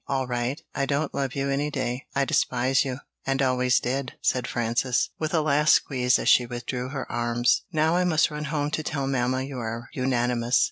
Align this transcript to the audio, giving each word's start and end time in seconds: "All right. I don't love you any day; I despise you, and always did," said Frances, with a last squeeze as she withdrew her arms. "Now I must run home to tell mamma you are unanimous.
"All 0.07 0.25
right. 0.25 0.59
I 0.73 0.87
don't 0.87 1.13
love 1.13 1.35
you 1.35 1.51
any 1.51 1.69
day; 1.69 2.07
I 2.15 2.25
despise 2.25 2.83
you, 2.83 3.01
and 3.23 3.39
always 3.39 3.79
did," 3.79 4.13
said 4.19 4.47
Frances, 4.47 5.11
with 5.19 5.31
a 5.31 5.41
last 5.41 5.75
squeeze 5.75 6.17
as 6.17 6.27
she 6.27 6.47
withdrew 6.47 6.89
her 6.89 7.05
arms. 7.11 7.61
"Now 7.71 7.95
I 7.97 8.03
must 8.03 8.31
run 8.31 8.45
home 8.45 8.71
to 8.71 8.81
tell 8.81 9.05
mamma 9.05 9.43
you 9.43 9.59
are 9.59 9.89
unanimous. 9.93 10.59